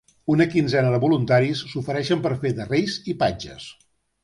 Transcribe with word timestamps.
Una 0.35 0.45
quinzena 0.53 0.93
de 0.93 0.99
voluntaris 1.03 1.61
s'ofereixen 1.75 2.25
per 2.25 2.33
fer 2.47 2.55
de 2.63 2.69
reis 2.73 2.99
i 3.15 3.19
patges. 3.23 3.71